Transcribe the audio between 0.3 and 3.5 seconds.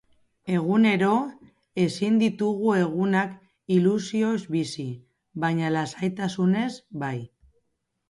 Egunero ezin ditugu egunak